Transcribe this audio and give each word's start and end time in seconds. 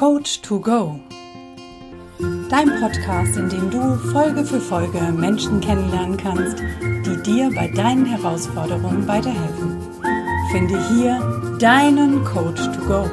Coach 0.00 0.40
to 0.40 0.58
Go. 0.58 0.98
Dein 2.48 2.70
Podcast, 2.80 3.36
in 3.36 3.50
dem 3.50 3.70
du 3.70 3.96
Folge 4.12 4.46
für 4.46 4.58
Folge 4.58 4.98
Menschen 5.12 5.60
kennenlernen 5.60 6.16
kannst, 6.16 6.58
die 6.80 7.22
dir 7.22 7.50
bei 7.54 7.68
deinen 7.68 8.06
Herausforderungen 8.06 9.06
weiterhelfen. 9.06 9.76
Finde 10.50 10.82
hier 10.88 11.20
deinen 11.58 12.24
Coach 12.24 12.62
to 12.72 12.80
Go. 12.86 13.10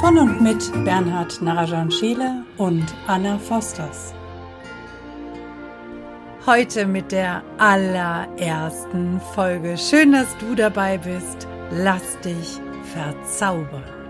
Von 0.00 0.16
und 0.16 0.40
mit 0.40 0.72
Bernhard 0.86 1.42
Narajan 1.42 1.90
Scheele 1.90 2.46
und 2.56 2.86
Anna 3.06 3.36
Fosters. 3.36 4.14
Heute 6.46 6.86
mit 6.86 7.12
der 7.12 7.42
allerersten 7.58 9.20
Folge. 9.34 9.76
Schön, 9.76 10.12
dass 10.12 10.34
du 10.38 10.54
dabei 10.54 10.96
bist. 10.96 11.46
Lass 11.70 12.18
dich 12.20 12.58
verzaubern. 12.94 14.03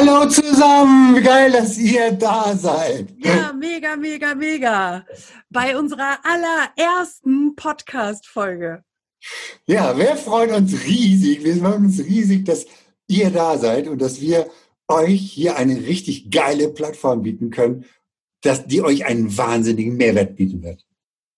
Hallo 0.00 0.26
zusammen, 0.30 1.14
wie 1.14 1.20
geil, 1.20 1.52
dass 1.52 1.76
ihr 1.76 2.12
da 2.12 2.56
seid. 2.56 3.12
Ja, 3.18 3.52
mega, 3.52 3.96
mega, 3.96 4.34
mega. 4.34 5.04
Bei 5.50 5.78
unserer 5.78 6.18
allerersten 6.24 7.54
Podcast-Folge. 7.54 8.82
Ja, 9.66 9.98
wir 9.98 10.16
freuen 10.16 10.54
uns 10.54 10.86
riesig, 10.86 11.44
wir 11.44 11.54
freuen 11.56 11.84
uns 11.84 11.98
riesig, 11.98 12.46
dass 12.46 12.64
ihr 13.08 13.28
da 13.28 13.58
seid 13.58 13.88
und 13.88 14.00
dass 14.00 14.22
wir 14.22 14.48
euch 14.88 15.20
hier 15.20 15.56
eine 15.56 15.76
richtig 15.76 16.30
geile 16.30 16.70
Plattform 16.70 17.22
bieten 17.22 17.50
können, 17.50 17.84
dass 18.40 18.66
die 18.66 18.80
euch 18.80 19.04
einen 19.04 19.36
wahnsinnigen 19.36 19.98
Mehrwert 19.98 20.34
bieten 20.34 20.62
wird. 20.62 20.86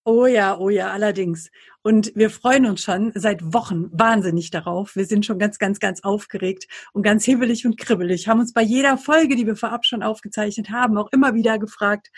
Oh 0.05 0.27
ja, 0.27 0.59
oh 0.59 0.69
ja, 0.69 0.91
allerdings. 0.91 1.49
Und 1.83 2.13
wir 2.17 2.29
freuen 2.31 2.67
uns 2.67 2.83
schon 2.83 3.13
seit 3.15 3.53
Wochen 3.53 3.89
wahnsinnig 3.93 4.51
darauf. 4.51 4.97
Wir 4.97 5.05
sind 5.05 5.25
schon 5.25 5.39
ganz, 5.39 5.59
ganz, 5.61 5.79
ganz 5.79 6.03
aufgeregt 6.03 6.67
und 6.93 7.05
ganz 7.05 7.25
hibbelig 7.25 7.65
und 7.67 7.79
kribbelig. 7.79 8.27
Haben 8.27 8.41
uns 8.41 8.53
bei 8.53 8.63
jeder 8.63 8.99
Folge, 8.99 9.37
die 9.37 9.47
wir 9.47 9.55
vorab 9.55 9.85
schon 9.85 10.03
aufgezeichnet 10.03 10.71
haben, 10.71 10.99
auch 10.99 11.09
immer 11.13 11.35
wieder 11.35 11.59
gefragt, 11.61 12.11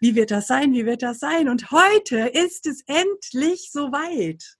wie 0.00 0.14
wird 0.14 0.30
das 0.30 0.46
sein, 0.46 0.74
wie 0.74 0.84
wird 0.84 1.02
das 1.02 1.20
sein? 1.20 1.48
Und 1.48 1.70
heute 1.70 2.18
ist 2.18 2.66
es 2.66 2.82
endlich 2.86 3.70
soweit. 3.72 4.56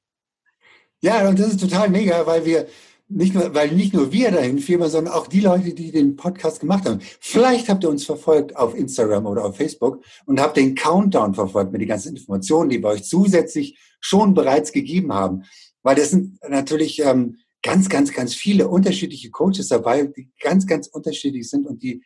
Ja, 1.03 1.29
und 1.29 1.39
das 1.39 1.49
ist 1.49 1.61
total 1.61 1.91
mega, 1.91 2.27
weil 2.27 2.45
wir 2.47 2.67
nicht 3.11 3.35
nur, 3.35 3.55
weil 3.55 3.73
nicht 3.73 3.93
nur 3.93 4.13
wir 4.13 4.31
dahin 4.31 4.59
firmen, 4.59 4.89
sondern 4.89 5.13
auch 5.13 5.27
die 5.27 5.41
Leute, 5.41 5.75
die 5.75 5.91
den 5.91 6.17
Podcast 6.17 6.61
gemacht 6.61 6.89
haben. 6.89 7.01
Vielleicht 7.21 7.69
habt 7.69 7.83
ihr 7.83 7.91
uns 7.91 8.05
verfolgt 8.05 8.57
auf 8.57 8.75
Instagram 8.75 9.27
oder 9.27 9.45
auf 9.45 9.57
Facebook 9.57 10.03
und 10.27 10.41
habt 10.41 10.57
den 10.57 10.75
Countdown 10.75 11.35
verfolgt 11.35 11.73
mit 11.73 11.81
den 11.81 11.89
ganzen 11.89 12.17
Informationen, 12.17 12.71
die 12.71 12.83
wir 12.83 12.89
euch 12.89 13.05
zusätzlich 13.05 13.79
schon 14.01 14.33
bereits 14.33 14.73
gegeben 14.73 15.13
haben. 15.13 15.43
Weil 15.83 15.97
das 15.97 16.11
sind 16.11 16.39
natürlich 16.49 17.01
ähm, 17.01 17.39
ganz, 17.63 17.89
ganz, 17.89 18.13
ganz 18.13 18.35
viele 18.35 18.69
unterschiedliche 18.69 19.31
Coaches 19.31 19.69
dabei, 19.69 20.05
die 20.05 20.31
ganz, 20.41 20.67
ganz 20.67 20.87
unterschiedlich 20.87 21.51
sind 21.51 21.67
und 21.67 21.83
die 21.83 22.05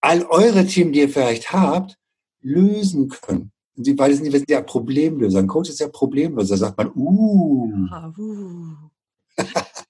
all 0.00 0.24
eure 0.26 0.66
Themen, 0.66 0.92
die 0.92 1.00
ihr 1.00 1.08
vielleicht 1.08 1.52
habt, 1.52 1.98
lösen 2.40 3.08
können. 3.08 3.52
Und 3.76 3.84
sie, 3.84 3.98
weil 3.98 4.12
es 4.12 4.18
sind 4.18 4.50
ja 4.50 4.62
Problemlöser. 4.62 5.40
Ein 5.40 5.48
Coach 5.48 5.70
ist 5.70 5.80
ja 5.80 5.88
Problemlöser, 5.88 6.56
sagt 6.56 6.78
man, 6.78 6.92
uh. 6.94 7.72
Ja, 7.90 8.12
uh. 8.16 8.74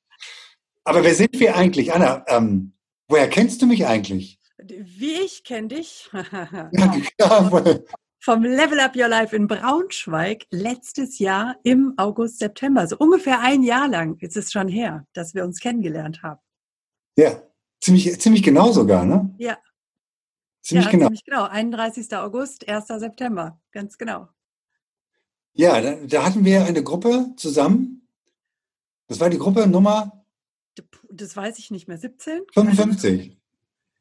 Aber 0.87 1.03
wer 1.03 1.17
sind 1.17 1.39
wir 1.41 1.57
eigentlich, 1.57 1.93
Anna? 1.93 2.25
Ähm, 2.29 2.73
woher 3.09 3.29
kennst 3.29 3.61
du 3.61 3.67
mich 3.67 3.89
eigentlich? 3.89 4.39
Wie 4.59 5.15
ich 5.15 5.43
kenne 5.43 5.67
dich. 5.67 6.09
ja, 7.19 7.51
Vom 8.21 8.45
Level 8.45 8.79
Up 8.79 8.95
Your 8.95 9.09
Life 9.09 9.35
in 9.35 9.49
Braunschweig 9.49 10.47
letztes 10.51 11.19
Jahr 11.19 11.57
im 11.65 11.95
August, 11.97 12.39
September. 12.39 12.83
Also 12.83 12.97
ungefähr 12.99 13.41
ein 13.41 13.65
Jahr 13.65 13.89
lang 13.89 14.17
ist 14.21 14.37
es 14.37 14.53
schon 14.53 14.69
her, 14.69 15.05
dass 15.13 15.35
wir 15.35 15.45
uns 15.45 15.59
kennengelernt 15.59 16.23
haben. 16.23 16.41
Ja, 17.17 17.43
ziemlich, 17.81 18.21
ziemlich 18.21 18.45
genau 18.45 18.71
sogar, 18.71 19.05
ne? 19.05 19.35
Ja. 19.39 19.59
Ziemlich 20.63 20.85
ja, 20.87 20.93
genau. 20.93 21.07
Ziemlich 21.07 21.25
genau. 21.25 21.45
31. 21.47 22.17
August, 22.17 22.69
1. 22.69 22.87
September. 22.87 23.61
Ganz 23.73 23.99
genau. 23.99 24.29
Ja, 25.53 25.81
da, 25.81 25.97
da 25.97 26.25
hatten 26.25 26.45
wir 26.45 26.65
eine 26.65 26.85
Gruppe 26.85 27.33
zusammen. 27.37 28.07
Das 29.09 29.19
war 29.19 29.31
die 29.31 29.39
Gruppe 29.39 29.67
Nummer 29.67 30.26
das 31.11 31.37
weiß 31.37 31.59
ich 31.59 31.71
nicht 31.71 31.89
mehr, 31.89 31.99
17? 31.99 32.43
55. 32.53 33.37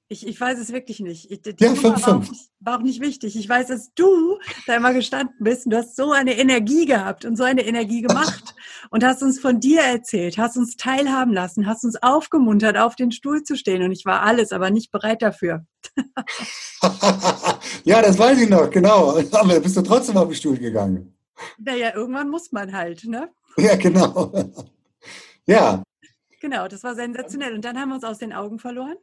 Ich, 0.08 0.28
ich 0.28 0.40
weiß 0.40 0.60
es 0.60 0.72
wirklich 0.72 1.00
nicht. 1.00 1.32
Ich, 1.32 1.42
ja, 1.60 1.74
5, 1.74 2.06
war, 2.06 2.24
war, 2.60 2.78
auch 2.78 2.84
nicht 2.84 3.02
wichtig. 3.02 3.36
Ich 3.36 3.50
weiß, 3.50 3.68
dass 3.68 3.92
du 3.96 4.38
da 4.68 4.76
immer 4.76 4.94
gestanden 4.94 5.36
bist 5.40 5.66
und 5.66 5.72
du 5.72 5.78
hast 5.78 5.96
so 5.96 6.12
eine 6.12 6.38
Energie 6.38 6.86
gehabt 6.86 7.26
und 7.26 7.36
so 7.36 7.44
eine 7.44 7.66
Energie 7.66 8.04
gemacht 8.04 8.54
und 8.92 9.04
hast 9.04 9.24
uns 9.24 9.40
von 9.40 9.60
dir 9.60 9.82
erzählt, 9.82 10.38
hast 10.38 10.58
uns 10.58 10.78
teilhaben 10.78 11.34
lassen, 11.34 11.66
hast 11.66 11.86
uns 11.86 11.96
aufgemuntert, 12.04 12.78
auf 12.78 12.96
den 12.96 13.12
Stuhl 13.12 13.42
zu 13.42 13.58
stehen 13.58 13.82
und 13.82 13.92
ich 13.92 14.06
war 14.06 14.22
alles, 14.22 14.52
aber 14.52 14.70
nicht 14.70 14.92
bereit 14.92 15.24
dafür. 15.24 15.66
ja, 17.84 18.00
das 18.04 18.20
weiß 18.20 18.40
ich 18.42 18.50
noch, 18.50 18.70
genau. 18.70 19.18
Aber 19.32 19.60
bist 19.60 19.78
du 19.78 19.82
trotzdem 19.82 20.18
auf 20.18 20.28
den 20.28 20.36
Stuhl 20.36 20.58
gegangen. 20.58 21.16
Naja, 21.58 21.96
irgendwann 21.96 22.30
muss 22.30 22.52
man 22.52 22.74
halt, 22.74 23.06
ne? 23.06 23.30
Ja, 23.58 23.76
genau. 23.76 24.34
Ja, 25.46 25.84
Genau, 26.46 26.68
das 26.68 26.84
war 26.84 26.94
sensationell. 26.94 27.56
Und 27.56 27.66
dann 27.66 27.76
haben 27.76 27.90
wir 27.90 27.96
uns 27.96 28.04
aus 28.04 28.20
den 28.20 28.32
Augen 28.32 28.60
verloren? 28.60 28.98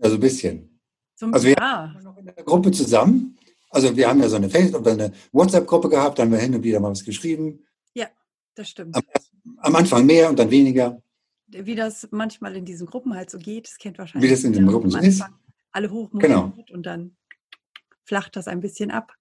Also 0.00 0.14
ein 0.14 0.20
bisschen. 0.20 0.80
Zum, 1.16 1.34
also 1.34 1.44
wir 1.44 1.54
ja. 1.54 1.92
waren 1.92 2.04
noch 2.04 2.16
in 2.16 2.26
der 2.26 2.34
Gruppe 2.34 2.70
zusammen. 2.70 3.36
Also 3.70 3.96
wir 3.96 4.08
haben 4.08 4.20
ja 4.20 4.28
so 4.28 4.36
eine 4.36 4.48
Facebook- 4.48 4.86
eine 4.86 5.12
WhatsApp-Gruppe 5.32 5.88
gehabt, 5.88 6.16
da 6.16 6.22
haben 6.22 6.30
wir 6.30 6.38
hin 6.38 6.54
und 6.54 6.62
wieder 6.62 6.78
mal 6.78 6.92
was 6.92 7.04
geschrieben. 7.04 7.66
Ja, 7.94 8.06
das 8.54 8.68
stimmt. 8.68 8.94
Am, 8.94 9.02
am, 9.58 9.74
Anfang 9.74 10.06
mehr 10.06 10.28
und 10.28 10.38
dann 10.38 10.52
weniger. 10.52 11.02
Wie 11.48 11.74
das 11.74 12.06
manchmal 12.12 12.54
in 12.54 12.64
diesen 12.64 12.86
Gruppen 12.86 13.16
halt 13.16 13.28
so 13.28 13.38
geht, 13.38 13.66
das 13.66 13.76
kennt 13.78 13.98
wahrscheinlich. 13.98 14.30
Wie 14.30 14.32
das 14.32 14.44
in 14.44 14.52
den 14.52 14.68
Gruppen 14.68 14.90
so 14.90 14.98
ist. 14.98 15.20
Alle 15.72 15.90
hoch 15.90 16.10
genau. 16.12 16.52
und 16.70 16.86
dann 16.86 17.16
flacht 18.04 18.36
das 18.36 18.46
ein 18.46 18.60
bisschen 18.60 18.92
ab. 18.92 19.12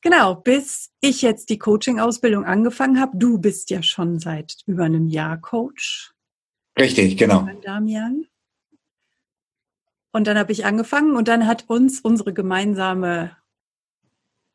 Genau, 0.00 0.34
bis 0.34 0.90
ich 1.00 1.22
jetzt 1.22 1.50
die 1.50 1.58
Coaching-Ausbildung 1.58 2.44
angefangen 2.44 2.98
habe. 2.98 3.16
Du 3.16 3.38
bist 3.38 3.70
ja 3.70 3.84
schon 3.84 4.18
seit 4.18 4.56
über 4.66 4.82
einem 4.82 5.06
Jahr 5.06 5.40
Coach. 5.40 6.15
Richtig, 6.78 7.16
genau. 7.16 7.48
Damian. 7.62 8.26
Und 10.12 10.26
dann 10.26 10.38
habe 10.38 10.52
ich 10.52 10.64
angefangen 10.64 11.16
und 11.16 11.28
dann 11.28 11.46
hat 11.46 11.64
uns 11.68 12.00
unsere 12.00 12.32
gemeinsame, 12.32 13.36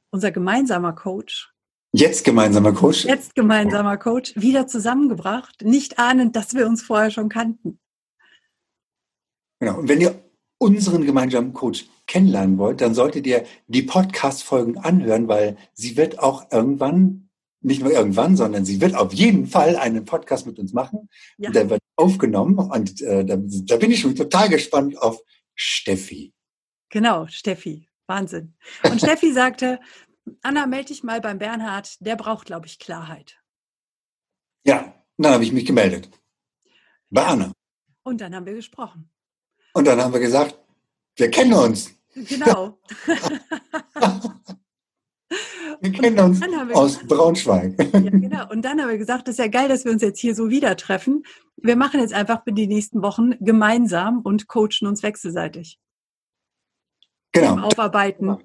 unser 0.09 0.31
gemeinsamer 0.31 0.93
Coach. 0.93 1.53
Jetzt 1.93 2.23
gemeinsamer 2.23 2.73
Coach. 2.73 3.05
Jetzt 3.05 3.35
gemeinsamer 3.35 3.97
Coach 3.97 4.33
wieder 4.35 4.65
zusammengebracht, 4.65 5.61
nicht 5.61 5.99
ahnend, 5.99 6.35
dass 6.35 6.53
wir 6.53 6.65
uns 6.65 6.81
vorher 6.81 7.11
schon 7.11 7.29
kannten. 7.29 7.79
Genau. 9.59 9.79
Und 9.79 9.89
wenn 9.89 10.01
ihr 10.01 10.23
unseren 10.57 11.05
gemeinsamen 11.05 11.53
Coach 11.53 11.87
kennenlernen 12.07 12.57
wollt, 12.57 12.81
dann 12.81 12.93
solltet 12.93 13.25
ihr 13.27 13.45
die 13.67 13.81
Podcast-Folgen 13.81 14.77
anhören, 14.77 15.27
weil 15.27 15.57
sie 15.73 15.97
wird 15.97 16.19
auch 16.19 16.51
irgendwann 16.51 17.29
nicht 17.61 17.81
nur 17.81 17.91
irgendwann, 17.91 18.35
sondern 18.35 18.65
sie 18.65 18.81
wird 18.81 18.95
auf 18.95 19.13
jeden 19.13 19.45
Fall 19.47 19.75
einen 19.77 20.05
Podcast 20.05 20.45
mit 20.45 20.59
uns 20.59 20.73
machen. 20.73 21.09
Ja. 21.37 21.49
Und 21.49 21.55
der 21.55 21.69
wird 21.69 21.81
aufgenommen 21.95 22.57
und 22.57 23.01
äh, 23.01 23.23
da, 23.23 23.37
da 23.37 23.77
bin 23.77 23.91
ich 23.91 24.01
schon 24.01 24.15
total 24.15 24.49
gespannt 24.49 24.97
auf 24.97 25.19
Steffi. 25.55 26.33
Genau, 26.89 27.27
Steffi. 27.27 27.87
Wahnsinn. 28.07 28.55
Und 28.83 28.99
Steffi 28.99 29.31
sagte, 29.33 29.79
Anna, 30.41 30.65
melde 30.65 30.87
dich 30.87 31.03
mal 31.03 31.21
beim 31.21 31.37
Bernhard, 31.37 31.95
der 32.05 32.15
braucht, 32.15 32.45
glaube 32.45 32.67
ich, 32.67 32.79
Klarheit. 32.79 33.39
Ja, 34.65 34.93
dann 35.17 35.33
habe 35.33 35.43
ich 35.43 35.51
mich 35.51 35.65
gemeldet. 35.65 36.09
Bei 37.09 37.25
Anna. 37.25 37.51
Und 38.03 38.21
dann 38.21 38.35
haben 38.35 38.45
wir 38.45 38.53
gesprochen. 38.53 39.09
Und 39.73 39.85
dann 39.85 40.01
haben 40.01 40.13
wir 40.13 40.19
gesagt, 40.19 40.57
wir 41.15 41.29
kennen 41.29 41.53
uns. 41.53 41.91
Genau. 42.13 42.79
Wir 45.81 45.91
kennen 45.91 46.19
uns 46.19 46.41
aus 46.73 46.93
gesagt, 46.93 47.07
Braunschweig. 47.07 47.73
Ja, 47.93 48.09
genau. 48.09 48.49
Und 48.49 48.63
dann 48.63 48.79
haben 48.79 48.89
wir 48.89 48.97
gesagt, 48.97 49.27
das 49.27 49.33
ist 49.33 49.39
ja 49.39 49.47
geil, 49.47 49.67
dass 49.67 49.83
wir 49.83 49.91
uns 49.91 50.01
jetzt 50.03 50.19
hier 50.19 50.35
so 50.35 50.49
wieder 50.49 50.77
treffen. 50.77 51.23
Wir 51.57 51.75
machen 51.75 51.99
jetzt 51.99 52.13
einfach 52.13 52.43
die 52.47 52.67
nächsten 52.67 53.01
Wochen 53.01 53.31
gemeinsam 53.39 54.21
und 54.21 54.47
coachen 54.47 54.87
uns 54.87 55.01
wechselseitig. 55.01 55.79
Genau. 57.31 57.65
Aufarbeiten, 57.65 58.37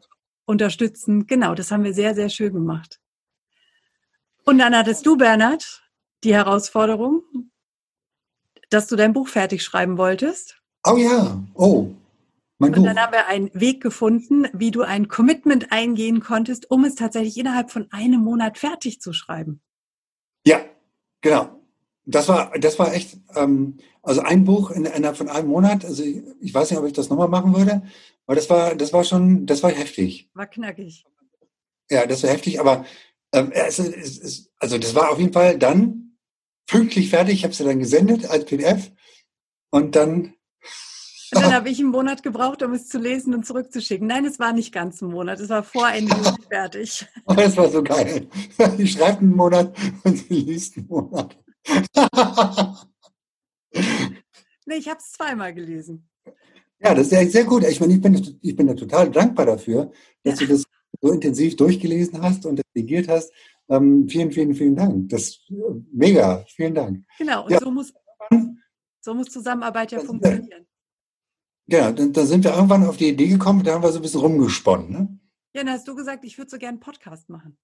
unterstützen. 0.46 1.26
Genau, 1.26 1.54
das 1.54 1.70
haben 1.70 1.84
wir 1.84 1.92
sehr, 1.92 2.14
sehr 2.14 2.30
schön 2.30 2.54
gemacht. 2.54 3.00
Und 4.44 4.58
dann 4.58 4.74
hattest 4.74 5.04
du, 5.04 5.16
Bernhard, 5.16 5.82
die 6.24 6.34
Herausforderung, 6.34 7.22
dass 8.70 8.86
du 8.86 8.96
dein 8.96 9.12
Buch 9.12 9.28
fertig 9.28 9.62
schreiben 9.62 9.98
wolltest. 9.98 10.62
Oh 10.86 10.96
ja, 10.96 11.42
oh. 11.54 11.90
Mein 12.58 12.74
und 12.74 12.84
dann 12.84 12.98
haben 12.98 13.12
wir 13.12 13.26
einen 13.26 13.50
Weg 13.52 13.82
gefunden, 13.82 14.46
wie 14.52 14.70
du 14.70 14.82
ein 14.82 15.08
Commitment 15.08 15.72
eingehen 15.72 16.20
konntest, 16.20 16.70
um 16.70 16.84
es 16.84 16.94
tatsächlich 16.94 17.36
innerhalb 17.36 17.70
von 17.70 17.86
einem 17.90 18.20
Monat 18.20 18.56
fertig 18.56 19.00
zu 19.00 19.12
schreiben. 19.12 19.60
Ja, 20.46 20.64
genau. 21.20 21.60
Das 22.06 22.28
war, 22.28 22.52
das 22.58 22.78
war 22.78 22.94
echt, 22.94 23.18
ähm, 23.34 23.78
also 24.02 24.22
ein 24.22 24.44
Buch 24.44 24.70
in, 24.70 24.86
innerhalb 24.86 25.16
von 25.16 25.28
einem 25.28 25.48
Monat. 25.48 25.84
Also 25.84 26.02
ich, 26.02 26.22
ich 26.40 26.54
weiß 26.54 26.70
nicht, 26.70 26.80
ob 26.80 26.86
ich 26.86 26.92
das 26.92 27.10
nochmal 27.10 27.28
machen 27.28 27.54
würde, 27.54 27.82
aber 28.26 28.36
das 28.36 28.48
war, 28.48 28.74
das 28.74 28.92
war 28.92 29.04
schon, 29.04 29.44
das 29.44 29.62
war 29.62 29.70
heftig. 29.70 30.30
War 30.34 30.46
knackig. 30.46 31.04
Ja, 31.90 32.06
das 32.06 32.22
war 32.22 32.30
heftig, 32.30 32.60
aber 32.60 32.84
Ähm, 33.32 33.50
es, 33.52 33.78
es, 33.78 34.18
es, 34.18 34.50
also 34.58 34.78
das 34.78 34.94
war 34.94 35.10
auf 35.10 35.18
jeden 35.18 35.32
Fall 35.32 35.58
dann 35.58 36.16
pünktlich 36.66 37.10
fertig. 37.10 37.34
Ich 37.34 37.44
habe 37.44 37.52
es 37.52 37.58
dann 37.58 37.78
gesendet 37.78 38.24
als 38.30 38.44
PDF 38.44 38.92
und 39.70 39.96
dann 39.96 40.35
und 41.36 41.42
dann 41.42 41.54
habe 41.54 41.68
ich 41.68 41.78
einen 41.78 41.90
Monat 41.90 42.22
gebraucht, 42.22 42.62
um 42.62 42.72
es 42.72 42.88
zu 42.88 42.98
lesen 42.98 43.34
und 43.34 43.44
zurückzuschicken. 43.46 44.06
Nein, 44.06 44.24
es 44.24 44.38
war 44.38 44.52
nicht 44.52 44.72
ganz 44.72 45.02
ein 45.02 45.10
Monat, 45.10 45.40
es 45.40 45.48
war 45.48 45.62
vor 45.62 45.88
Ende 45.88 46.14
Juli 46.16 46.42
fertig. 46.48 47.06
Das 47.26 47.56
war 47.56 47.68
so 47.68 47.82
geil. 47.82 48.26
Sie 48.76 48.86
schreibt 48.86 49.20
einen 49.20 49.36
Monat 49.36 49.76
und 50.04 50.16
sie 50.16 50.34
liest 50.34 50.76
einen 50.78 50.86
Monat. 50.88 51.38
nee, 54.66 54.76
ich 54.76 54.88
habe 54.88 54.98
es 54.98 55.12
zweimal 55.12 55.52
gelesen. 55.52 56.08
Ja, 56.78 56.94
das 56.94 57.06
ist 57.06 57.12
ja 57.12 57.26
sehr 57.26 57.44
gut. 57.44 57.64
Ich 57.64 57.80
meine, 57.80 57.94
ich 57.94 58.00
bin, 58.00 58.38
ich 58.40 58.56
bin 58.56 58.66
da 58.66 58.74
total 58.74 59.10
dankbar 59.10 59.46
dafür, 59.46 59.90
dass 60.22 60.40
ja. 60.40 60.46
du 60.46 60.52
das 60.52 60.64
so 61.00 61.12
intensiv 61.12 61.56
durchgelesen 61.56 62.22
hast 62.22 62.46
und 62.46 62.62
redigiert 62.74 63.08
hast. 63.08 63.32
Ähm, 63.68 64.08
vielen, 64.08 64.30
vielen, 64.30 64.54
vielen 64.54 64.76
Dank. 64.76 65.08
Das 65.08 65.22
ist 65.22 65.52
mega. 65.92 66.44
Vielen 66.48 66.74
Dank. 66.74 67.04
Genau, 67.18 67.44
und 67.44 67.50
ja. 67.50 67.58
so, 67.58 67.70
muss, 67.70 67.92
so 69.00 69.14
muss 69.14 69.28
Zusammenarbeit 69.28 69.92
ja 69.92 70.00
funktionieren. 70.00 70.66
Ja, 71.66 71.90
dann, 71.90 72.12
dann, 72.12 72.26
sind 72.26 72.44
wir 72.44 72.54
irgendwann 72.54 72.86
auf 72.86 72.96
die 72.96 73.08
Idee 73.08 73.28
gekommen, 73.28 73.64
da 73.64 73.74
haben 73.74 73.82
wir 73.82 73.90
so 73.90 73.98
ein 73.98 74.02
bisschen 74.02 74.20
rumgesponnen. 74.20 74.90
Ne? 74.90 75.18
Ja, 75.54 75.64
dann 75.64 75.72
hast 75.72 75.88
du 75.88 75.94
gesagt, 75.94 76.24
ich 76.24 76.38
würde 76.38 76.50
so 76.50 76.58
gerne 76.58 76.74
einen 76.74 76.80
Podcast 76.80 77.28
machen. 77.28 77.56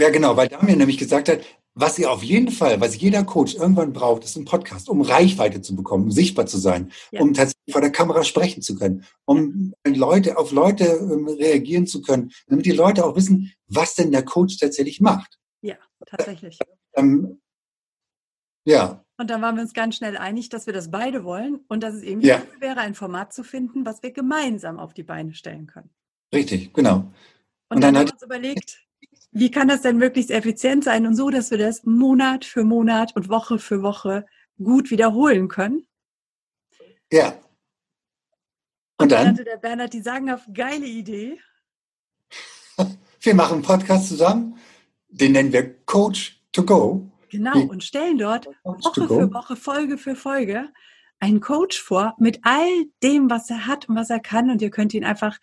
Ja, 0.00 0.10
genau, 0.10 0.36
weil 0.36 0.48
Damir 0.48 0.76
nämlich 0.76 0.98
gesagt 0.98 1.28
hat, 1.28 1.40
was 1.74 1.98
ihr 1.98 2.10
auf 2.10 2.22
jeden 2.22 2.50
Fall, 2.50 2.80
was 2.80 3.00
jeder 3.00 3.24
Coach 3.24 3.54
irgendwann 3.54 3.92
braucht, 3.92 4.24
ist 4.24 4.36
ein 4.36 4.44
Podcast, 4.44 4.88
um 4.88 5.00
Reichweite 5.00 5.60
zu 5.60 5.76
bekommen, 5.76 6.04
um 6.04 6.10
sichtbar 6.10 6.46
zu 6.46 6.58
sein, 6.58 6.92
ja. 7.12 7.20
um 7.20 7.34
tatsächlich 7.34 7.72
vor 7.72 7.80
der 7.80 7.92
Kamera 7.92 8.24
sprechen 8.24 8.62
zu 8.62 8.74
können, 8.74 9.04
um 9.24 9.72
Leute 9.86 10.38
auf 10.38 10.52
Leute 10.52 10.84
ähm, 10.84 11.28
reagieren 11.28 11.86
zu 11.86 12.02
können, 12.02 12.32
damit 12.46 12.66
die 12.66 12.72
Leute 12.72 13.04
auch 13.04 13.16
wissen, 13.16 13.52
was 13.66 13.94
denn 13.94 14.10
der 14.10 14.24
Coach 14.24 14.58
tatsächlich 14.58 15.00
macht. 15.00 15.38
Ja, 15.62 15.76
tatsächlich. 16.04 16.58
Ähm, 16.94 17.40
ja, 18.68 19.04
und 19.20 19.30
dann 19.30 19.42
waren 19.42 19.56
wir 19.56 19.62
uns 19.62 19.74
ganz 19.74 19.96
schnell 19.96 20.16
einig, 20.16 20.48
dass 20.48 20.66
wir 20.66 20.72
das 20.72 20.92
beide 20.92 21.24
wollen 21.24 21.60
und 21.66 21.82
dass 21.82 21.94
es 21.94 22.02
eben 22.02 22.20
ja. 22.20 22.40
wäre, 22.60 22.78
ein 22.78 22.94
Format 22.94 23.32
zu 23.32 23.42
finden, 23.42 23.84
was 23.84 24.00
wir 24.04 24.12
gemeinsam 24.12 24.78
auf 24.78 24.94
die 24.94 25.02
Beine 25.02 25.34
stellen 25.34 25.66
können. 25.66 25.90
Richtig, 26.32 26.72
genau. 26.72 26.98
Und, 26.98 27.12
und 27.68 27.80
dann, 27.80 27.94
dann 27.94 27.96
haben 27.96 28.06
wir 28.06 28.12
uns 28.14 28.22
überlegt, 28.22 28.86
wie 29.32 29.50
kann 29.50 29.66
das 29.66 29.82
denn 29.82 29.98
möglichst 29.98 30.30
effizient 30.30 30.84
sein 30.84 31.04
und 31.04 31.16
so, 31.16 31.30
dass 31.30 31.50
wir 31.50 31.58
das 31.58 31.82
Monat 31.84 32.44
für 32.44 32.62
Monat 32.62 33.14
und 33.16 33.28
Woche 33.28 33.58
für 33.58 33.82
Woche 33.82 34.24
gut 34.56 34.90
wiederholen 34.92 35.48
können. 35.48 35.84
Ja. 37.12 37.30
Und, 38.98 39.04
und 39.04 39.12
dann, 39.12 39.24
dann 39.24 39.28
hatte 39.30 39.44
der 39.44 39.56
Bernhard 39.56 39.92
die 39.94 40.00
sagenhaft 40.00 40.54
geile 40.54 40.86
Idee. 40.86 41.40
Wir 43.20 43.34
machen 43.34 43.54
einen 43.54 43.62
Podcast 43.62 44.08
zusammen, 44.08 44.56
den 45.08 45.32
nennen 45.32 45.52
wir 45.52 45.74
Coach 45.84 46.40
to 46.52 46.64
Go. 46.64 47.10
Genau, 47.30 47.60
und 47.60 47.84
stellen 47.84 48.18
dort 48.18 48.46
Woche 48.64 49.06
für 49.06 49.32
Woche, 49.32 49.56
Folge 49.56 49.98
für 49.98 50.16
Folge 50.16 50.68
einen 51.20 51.40
Coach 51.40 51.80
vor 51.80 52.14
mit 52.18 52.40
all 52.42 52.84
dem, 53.02 53.28
was 53.30 53.50
er 53.50 53.66
hat 53.66 53.88
und 53.88 53.96
was 53.96 54.10
er 54.10 54.20
kann. 54.20 54.50
Und 54.50 54.62
ihr 54.62 54.70
könnt 54.70 54.94
ihn 54.94 55.04
einfach 55.04 55.38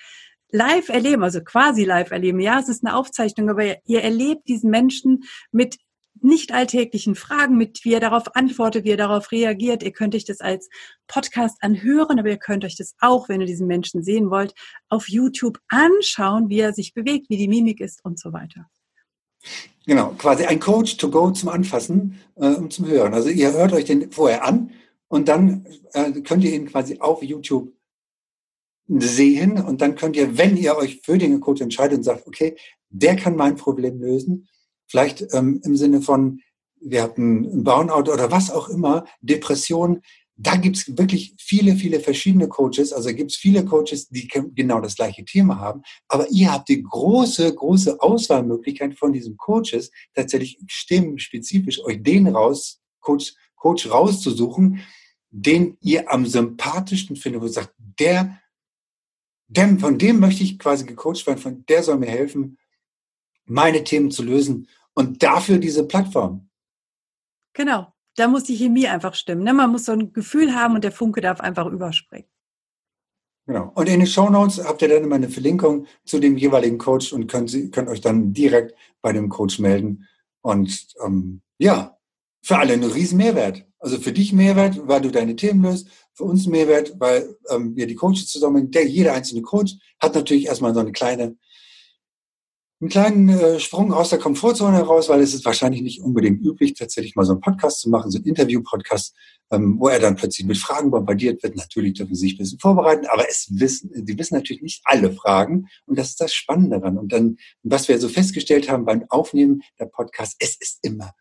live 0.52 0.90
erleben, 0.90 1.24
also 1.24 1.42
quasi 1.44 1.84
live 1.84 2.12
erleben. 2.12 2.40
Ja, 2.40 2.60
es 2.60 2.70
ist 2.70 2.86
eine 2.86 2.96
Aufzeichnung, 2.96 3.50
aber 3.50 3.86
ihr 3.86 4.02
erlebt 4.02 4.48
diesen 4.48 4.70
Menschen 4.70 5.24
mit 5.52 5.78
nicht 6.22 6.54
alltäglichen 6.54 7.16
Fragen, 7.16 7.58
mit 7.58 7.84
wie 7.84 7.94
er 7.94 8.00
darauf 8.00 8.36
antwortet, 8.36 8.86
wie 8.86 8.92
er 8.92 8.98
darauf 8.98 9.32
reagiert. 9.32 9.84
Ihr 9.84 9.92
könnt 9.92 10.16
euch 10.16 10.26
das 10.26 10.40
als 10.40 10.70
Podcast 11.08 11.58
anhören, 11.62 12.20
aber 12.20 12.30
ihr 12.30 12.38
könnt 12.38 12.64
euch 12.64 12.78
das 12.78 12.96
auch, 13.00 13.28
wenn 13.28 13.42
ihr 13.42 13.48
diesen 13.48 13.68
Menschen 13.68 14.02
sehen 14.02 14.30
wollt, 14.30 14.54
auf 14.88 15.10
YouTube 15.10 15.60
anschauen, 15.68 16.50
wie 16.50 16.62
er 16.62 16.74
sich 16.74 16.94
bewegt, 16.94 17.30
wie 17.30 17.38
die 17.38 17.50
Mimik 17.50 17.82
ist 17.82 18.04
und 18.06 18.18
so 18.18 18.32
weiter. 18.32 18.66
Genau, 19.88 20.16
quasi 20.18 20.46
ein 20.46 20.60
Coach 20.60 20.98
to 20.98 21.10
go 21.10 21.32
zum 21.32 21.50
Anfassen 21.50 22.20
äh, 22.36 22.56
und 22.56 22.74
zum 22.74 22.88
Hören. 22.88 23.14
Also 23.14 23.30
ihr 23.30 23.54
hört 23.54 23.74
euch 23.74 23.86
den 23.86 24.12
vorher 24.12 24.44
an 24.44 24.72
und 25.08 25.28
dann 25.28 25.66
äh, 25.94 26.12
könnt 26.22 26.44
ihr 26.44 26.54
ihn 26.54 26.66
quasi 26.66 27.00
auf 27.00 27.22
YouTube 27.22 27.72
sehen 28.88 29.64
und 29.64 29.82
dann 29.82 29.96
könnt 29.96 30.16
ihr, 30.16 30.38
wenn 30.38 30.58
ihr 30.58 30.76
euch 30.78 31.02
für 31.04 31.18
den 31.18 31.40
Coach 31.40 31.62
entscheidet 31.62 32.00
und 32.00 32.04
sagt, 32.04 32.28
okay, 32.28 32.56
der 32.90 33.16
kann 33.16 33.36
mein 33.36 33.56
Problem 33.56 34.00
lösen, 34.00 34.48
vielleicht 34.88 35.34
ähm, 35.34 35.62
im 35.64 35.76
Sinne 35.76 36.02
von, 36.02 36.42
wir 36.80 37.02
hatten 37.02 37.46
einen 37.46 37.64
Burnout 37.64 38.12
oder 38.12 38.32
was 38.32 38.52
auch 38.52 38.70
immer, 38.70 39.06
Depression, 39.22 40.02
da 40.38 40.58
gibt's 40.58 40.98
wirklich 40.98 41.34
viele, 41.38 41.76
viele 41.76 42.00
verschiedene 42.00 42.50
Coaches. 42.50 42.92
Also 42.92 43.14
gibt's 43.14 43.38
viele 43.38 43.64
Coaches, 43.64 44.10
die 44.10 44.28
genau 44.28 44.82
das 44.82 44.96
gleiche 44.96 45.24
Thema 45.24 45.60
haben. 45.60 45.82
Aber 46.08 46.30
ihr 46.30 46.52
habt 46.52 46.68
die 46.68 46.84
große, 46.84 47.56
große 47.56 48.02
Auswahlmöglichkeit 48.02 48.98
von 48.98 49.14
diesen 49.14 49.38
Coaches, 49.38 49.92
tatsächlich 50.14 50.60
stimmenspezifisch 50.68 51.80
euch 51.86 52.04
den 52.04 52.28
raus, 52.28 52.82
Coach, 53.00 53.34
Coach 53.56 53.90
rauszusuchen, 53.90 54.82
den 55.30 55.78
ihr 55.82 56.12
am 56.12 56.26
sympathischsten 56.26 57.16
findet, 57.16 57.42
wo 57.42 57.46
ihr 57.46 57.52
sagt, 57.52 57.74
der, 57.78 58.42
der, 59.48 59.80
von 59.80 59.98
dem 59.98 60.20
möchte 60.20 60.44
ich 60.44 60.60
quasi 60.60 60.86
gecoacht 60.86 61.26
werden, 61.28 61.40
von 61.40 61.66
der 61.68 61.82
soll 61.82 61.98
mir 61.98 62.10
helfen, 62.10 62.58
meine 63.46 63.84
Themen 63.84 64.12
zu 64.12 64.24
lösen. 64.24 64.68
Und 64.94 65.24
dafür 65.24 65.60
diese 65.60 65.86
Plattform. 65.88 66.50
Genau 67.54 67.95
da 68.16 68.28
muss 68.28 68.44
die 68.44 68.56
Chemie 68.56 68.88
einfach 68.88 69.14
stimmen. 69.14 69.44
Ne? 69.44 69.54
Man 69.54 69.72
muss 69.72 69.86
so 69.86 69.92
ein 69.92 70.14
Gefühl 70.14 70.56
haben 70.56 70.76
und 70.76 70.84
der 70.84 70.92
Funke 70.92 71.22
darf 71.22 71.40
einfach 71.40 71.68
überspringen. 71.68 72.28
Genau. 73.48 73.72
Und 73.76 73.88
in 73.88 74.00
den 74.00 74.08
Show 74.08 74.30
Notes 74.30 74.64
habt 74.64 74.82
ihr 74.82 74.90
dann 74.90 75.04
immer 75.04 75.16
eine 75.16 75.30
Verlinkung 75.30 75.86
zu 76.04 76.20
dem 76.20 76.36
jeweiligen 76.36 76.80
Coach 76.80 77.14
und 77.14 77.28
könnt, 77.28 77.52
könnt 77.72 77.90
euch 77.90 78.02
dann 78.02 78.34
direkt 78.34 78.74
bei 79.02 79.14
dem 79.14 79.30
Coach 79.30 79.60
melden. 79.60 80.08
Und 80.42 80.88
ähm, 81.06 81.42
ja, 81.60 81.98
für 82.42 82.58
alle 82.58 82.74
ein 82.74 82.84
riesen 82.84 83.18
Mehrwert. 83.18 83.66
Also 83.78 84.00
für 84.00 84.12
dich 84.12 84.34
Mehrwert, 84.34 84.88
weil 84.88 85.02
du 85.02 85.12
deine 85.12 85.36
Themen 85.36 85.64
löst. 85.64 85.88
Für 86.14 86.24
uns 86.24 86.48
Mehrwert, 86.48 86.94
weil 87.00 87.38
ähm, 87.50 87.76
wir 87.76 87.86
die 87.86 87.96
Coaches 87.96 88.28
zusammen, 88.28 88.72
der 88.72 88.88
jeder 88.88 89.14
einzelne 89.14 89.42
Coach 89.42 89.76
hat 90.00 90.16
natürlich 90.16 90.48
erstmal 90.48 90.74
so 90.74 90.80
eine 90.80 90.92
kleine 90.92 91.38
einen 92.82 92.90
kleinen 92.90 93.30
äh, 93.30 93.60
Sprung 93.60 93.94
aus 93.94 94.10
der 94.10 94.20
Komfortzone 94.20 94.76
heraus, 94.76 95.08
weil 95.08 95.22
es 95.22 95.34
ist 95.34 95.46
wahrscheinlich 95.46 95.82
nicht 95.82 96.02
unbedingt 96.02 96.42
üblich, 96.42 96.74
tatsächlich 96.74 97.16
mal 97.16 97.24
so 97.24 97.32
einen 97.32 97.42
Podcast 97.42 97.80
zu 97.80 97.90
machen, 97.90 98.12
so 98.12 98.18
einen 98.18 98.28
Interview-Podcast, 98.28 99.16
ähm, 99.52 99.78
wo 99.80 99.88
er 99.88 100.00
dann 100.00 100.18
plötzlich 100.18 100.46
mit 100.46 100.58
Fragen 100.58 100.92
bombardiert 100.92 101.42
wird. 101.42 101.56
Natürlich 101.56 101.94
dürfen 101.94 102.16
sie 102.16 102.22
sich 102.22 102.34
ein 102.36 102.40
bisschen 102.40 102.60
vorbereiten, 102.60 103.06
aber 103.06 103.30
es 103.30 103.48
wissen, 103.50 103.92
sie 103.94 104.18
wissen 104.18 104.36
natürlich 104.36 104.62
nicht 104.62 104.82
alle 104.84 105.14
Fragen 105.14 105.68
und 105.86 105.98
das 105.98 106.10
ist 106.10 106.22
das 106.22 106.34
Spannende 106.34 106.80
daran. 106.80 106.98
Und 106.98 107.14
dann, 107.14 107.38
was 107.64 107.88
wir 107.88 107.98
so 107.98 108.10
festgestellt 108.10 108.70
haben 108.70 108.84
beim 108.84 109.06
Aufnehmen 109.10 109.62
der 109.80 109.86
Podcast, 109.86 110.36
es 110.40 110.58
ist 110.60 110.80
immer 110.82 111.14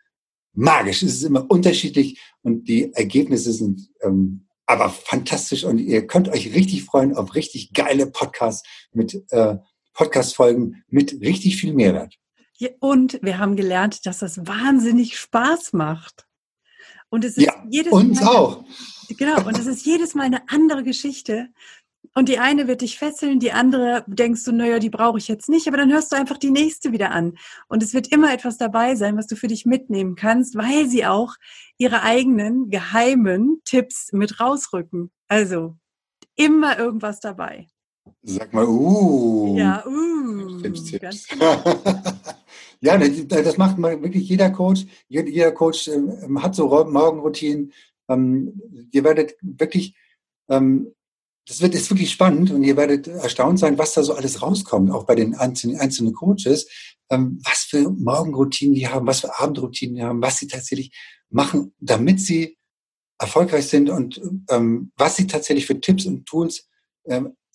magisch, 0.55 1.03
es 1.03 1.15
ist 1.15 1.25
immer 1.25 1.49
unterschiedlich 1.49 2.21
und 2.43 2.69
die 2.69 2.93
Ergebnisse 2.95 3.53
sind 3.53 3.91
ähm, 4.03 4.47
aber 4.67 4.89
fantastisch 4.89 5.65
und 5.65 5.79
ihr 5.79 6.07
könnt 6.07 6.29
euch 6.29 6.55
richtig 6.55 6.85
freuen 6.85 7.15
auf 7.15 7.35
richtig 7.35 7.73
geile 7.75 8.07
Podcasts 8.07 8.67
mit 8.93 9.23
äh, 9.31 9.57
Podcast-Folgen 9.95 10.85
mit 10.89 11.21
richtig 11.21 11.57
viel 11.57 11.73
Mehrwert. 11.73 12.15
Und 12.81 13.19
wir 13.23 13.39
haben 13.39 13.57
gelernt, 13.57 14.07
dass 14.07 14.19
das 14.19 14.47
wahnsinnig 14.47 15.19
Spaß 15.19 15.73
macht. 15.73 16.27
Und 17.09 17.25
es 17.25 17.37
ist 17.37 17.47
ja, 17.47 17.65
jedes 17.69 17.93
uns 17.93 18.21
Mal, 18.21 18.29
auch. 18.29 18.65
Genau, 19.09 19.47
und 19.47 19.59
es 19.59 19.67
ist 19.67 19.85
jedes 19.87 20.15
Mal 20.15 20.25
eine 20.25 20.49
andere 20.49 20.83
Geschichte. 20.83 21.49
Und 22.15 22.29
die 22.29 22.39
eine 22.39 22.69
wird 22.69 22.81
dich 22.81 22.99
fesseln, 22.99 23.41
die 23.41 23.53
andere 23.53 24.05
denkst 24.07 24.45
du, 24.45 24.53
naja, 24.53 24.79
die 24.79 24.91
brauche 24.91 25.19
ich 25.19 25.27
jetzt 25.27 25.49
nicht, 25.49 25.67
aber 25.67 25.77
dann 25.77 25.93
hörst 25.93 26.13
du 26.13 26.17
einfach 26.17 26.39
die 26.39 26.51
nächste 26.51 26.93
wieder 26.93 27.11
an. 27.11 27.37
Und 27.69 27.83
es 27.83 27.93
wird 27.93 28.09
immer 28.09 28.33
etwas 28.33 28.57
dabei 28.57 28.95
sein, 28.95 29.17
was 29.17 29.27
du 29.27 29.37
für 29.37 29.49
dich 29.49 29.67
mitnehmen 29.67 30.15
kannst, 30.15 30.57
weil 30.57 30.89
sie 30.89 31.07
auch 31.07 31.35
ihre 31.77 32.03
eigenen 32.03 32.71
geheimen 32.71 33.61
Tipps 33.65 34.13
mit 34.13 34.39
rausrücken. 34.39 35.11
Also 35.29 35.77
immer 36.37 36.79
irgendwas 36.79 37.21
dabei. 37.21 37.67
Sag 38.23 38.53
mal, 38.53 38.67
uh. 38.67 39.57
Ja, 39.57 39.85
uh. 39.87 40.61
Tipps, 40.61 40.85
Tipps. 40.91 41.27
ja, 42.81 42.99
das 42.99 43.57
macht 43.59 43.79
wirklich 43.79 44.29
jeder 44.29 44.51
Coach. 44.51 44.87
Jeder 45.09 45.53
Coach 45.53 45.89
ähm, 45.89 46.43
hat 46.43 46.55
so 46.55 46.69
Morgenroutinen. 46.69 47.73
Ähm, 48.09 48.61
ihr 48.93 49.05
werdet 49.05 49.35
wirklich, 49.43 49.95
ähm, 50.49 50.95
das 51.47 51.61
wird 51.61 51.75
ist 51.75 51.91
wirklich 51.91 52.11
spannend 52.11 52.51
und 52.51 52.63
ihr 52.63 52.77
werdet 52.77 53.07
erstaunt 53.07 53.59
sein, 53.59 53.77
was 53.77 53.95
da 53.95 54.03
so 54.03 54.15
alles 54.15 54.41
rauskommt, 54.41 54.91
auch 54.91 55.05
bei 55.05 55.15
den 55.15 55.35
einzelnen, 55.35 55.79
einzelnen 55.79 56.15
Coaches, 56.15 56.67
was 57.11 57.59
für 57.69 57.91
Morgenroutinen 57.91 58.75
die 58.75 58.89
haben, 58.89 59.07
was 59.07 59.21
für 59.21 59.39
Abendroutinen 59.39 59.97
die 59.97 60.03
haben, 60.03 60.23
was 60.23 60.39
sie 60.39 60.49
tatsächlich 60.49 60.91
machen, 61.29 61.75
damit 61.79 62.21
sie 62.21 62.57
erfolgreich 63.19 63.67
sind 63.67 63.91
und 63.91 64.23
was 64.97 65.17
sie 65.17 65.27
tatsächlich 65.27 65.67
für 65.67 65.79
Tipps 65.79 66.07
und 66.07 66.25
Tools 66.25 66.67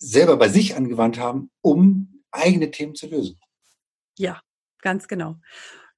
selber 0.00 0.36
bei 0.36 0.48
sich 0.48 0.74
angewandt 0.76 1.20
haben, 1.20 1.50
um 1.62 2.24
eigene 2.32 2.72
Themen 2.72 2.96
zu 2.96 3.06
lösen. 3.06 3.38
Ja, 4.18 4.40
ganz 4.82 5.06
genau. 5.06 5.36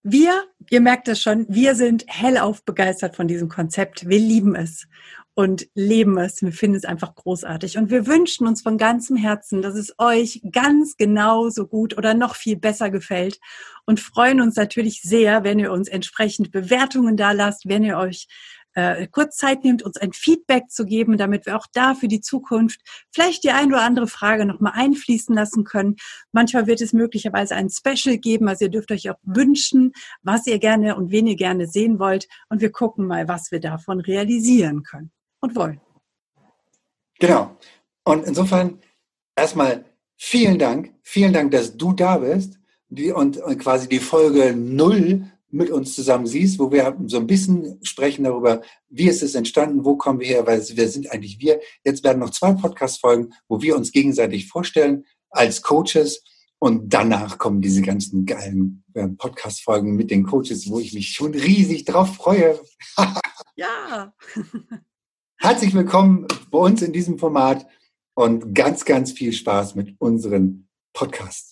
Wir, 0.02 0.44
ihr 0.68 0.80
merkt 0.80 1.06
es 1.09 1.23
schon, 1.23 1.47
wir 1.49 1.76
sind 1.76 2.04
hellauf 2.09 2.64
begeistert 2.64 3.14
von 3.14 3.28
diesem 3.28 3.49
Konzept. 3.49 4.09
Wir 4.09 4.18
lieben 4.18 4.54
es. 4.54 4.87
und 5.35 5.66
leben 5.75 6.18
es. 6.18 6.42
Wir 6.42 6.52
finden 6.52 6.76
es 6.76 6.85
einfach 6.85 7.14
großartig. 7.14 7.78
Und 7.78 7.90
wir 7.90 8.06
wünschen 8.06 8.47
uns 8.47 8.62
von 8.62 8.76
ganzem 8.76 9.16
Herzen, 9.16 9.62
dass 9.62 9.75
es 9.75 9.94
euch 9.99 10.42
ganz 10.50 10.97
genauso 10.97 11.66
gut 11.66 11.97
oder 11.97 12.14
noch 12.14 12.35
viel 12.35 12.56
besser 12.56 12.90
gefällt 12.90 13.40
und 13.87 14.00
freuen 14.00 14.40
uns 14.40 14.56
natürlich 14.56 15.00
sehr, 15.02 15.42
wenn 15.44 15.59
ihr 15.59 15.73
uns 15.73 15.88
entsprechend 15.88 16.50
Bewertungen 16.50 17.16
da 17.16 17.32
lasst, 17.32 17.66
wenn 17.66 17.85
ihr 17.85 17.97
euch 17.97 18.26
äh, 18.75 19.07
kurz 19.09 19.37
Zeit 19.37 19.64
nehmt, 19.64 19.83
uns 19.83 19.97
ein 19.97 20.12
Feedback 20.12 20.71
zu 20.71 20.85
geben, 20.85 21.17
damit 21.17 21.47
wir 21.47 21.57
auch 21.57 21.67
da 21.73 21.95
für 21.95 22.09
die 22.09 22.21
Zukunft 22.21 22.81
vielleicht 23.11 23.45
die 23.45 23.50
ein 23.50 23.73
oder 23.73 23.83
andere 23.83 24.07
Frage 24.07 24.47
nochmal 24.47 24.73
einfließen 24.75 25.35
lassen 25.35 25.64
können. 25.64 25.97
Manchmal 26.33 26.67
wird 26.67 26.81
es 26.81 26.93
möglicherweise 26.93 27.55
ein 27.55 27.71
Special 27.71 28.19
geben, 28.19 28.49
also 28.49 28.64
ihr 28.67 28.71
dürft 28.71 28.91
euch 28.93 29.11
auch 29.11 29.19
wünschen, 29.23 29.93
was 30.23 30.47
ihr 30.47 30.59
gerne 30.59 30.97
und 30.97 31.11
wen 31.11 31.26
ihr 31.26 31.37
gerne 31.37 31.67
sehen 31.67 31.99
wollt 31.99 32.29
und 32.49 32.61
wir 32.61 32.71
gucken 32.71 33.07
mal, 33.07 33.29
was 33.29 33.50
wir 33.50 33.61
davon 33.61 34.00
realisieren 34.00 34.83
können 34.83 35.11
und 35.41 35.57
wollen. 35.57 35.81
Genau. 37.19 37.57
Und 38.05 38.25
insofern 38.25 38.81
erstmal 39.37 39.85
vielen 40.17 40.59
Dank, 40.59 40.95
vielen 41.02 41.33
Dank, 41.33 41.52
dass 41.52 41.76
du 41.76 41.93
da 41.93 42.19
bist 42.19 42.59
und, 42.91 43.38
und 43.38 43.59
quasi 43.59 43.88
die 43.88 44.00
Folge 44.00 44.55
null 44.55 45.32
mit 45.52 45.71
uns 45.71 45.94
zusammen 45.94 46.26
siehst, 46.26 46.59
wo 46.59 46.73
wir 46.73 46.97
so 47.06 47.18
ein 47.18 47.26
bisschen 47.26 47.78
sprechen 47.85 48.25
darüber, 48.25 48.62
wie 48.88 49.09
ist 49.09 49.23
es 49.23 49.35
entstanden, 49.35 49.85
wo 49.85 49.97
kommen 49.97 50.18
wir 50.18 50.26
her, 50.26 50.47
weil 50.47 50.61
wir 50.66 50.88
sind 50.88 51.12
eigentlich 51.12 51.38
wir. 51.40 51.61
Jetzt 51.85 52.02
werden 52.02 52.18
noch 52.18 52.30
zwei 52.30 52.54
Podcast-Folgen, 52.54 53.35
wo 53.49 53.61
wir 53.61 53.76
uns 53.76 53.92
gegenseitig 53.92 54.49
vorstellen 54.49 55.04
als 55.30 55.62
Coaches 55.62 56.25
und 56.59 56.94
danach 56.94 57.38
kommen 57.38 57.61
diese 57.61 57.82
ganzen 57.82 58.25
geilen 58.25 58.85
äh, 58.94 59.09
Podcast-Folgen 59.09 59.94
mit 59.94 60.11
den 60.11 60.25
Coaches, 60.25 60.71
wo 60.71 60.80
ich 60.80 60.94
mich 60.94 61.11
schon 61.11 61.35
riesig 61.35 61.85
drauf 61.85 62.14
freue. 62.14 62.59
ja. 63.56 64.14
Herzlich 65.37 65.75
willkommen 65.75 66.28
bei 66.50 66.59
uns 66.59 66.80
in 66.82 66.92
diesem 66.92 67.18
Format 67.18 67.66
und 68.14 68.54
ganz, 68.54 68.85
ganz 68.85 69.12
viel 69.12 69.32
Spaß 69.32 69.75
mit 69.75 69.97
unseren 69.99 70.68
Podcasts. 70.94 71.51